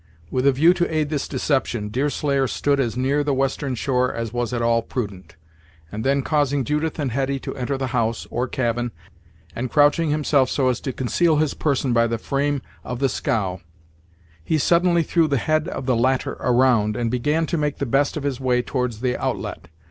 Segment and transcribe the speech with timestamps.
[0.31, 4.33] With a view to aid this deception, Deerslayer stood as near the western shore as
[4.33, 5.35] was at all prudent;
[5.91, 8.93] and then causing Judith and Hetty to enter the house, or cabin,
[9.55, 13.61] and crouching himself so as to conceal his person by the frame of the scow,
[14.43, 18.17] he suddenly threw the head of the latter round, and began to make the best
[18.17, 19.67] of his way towards the outlet.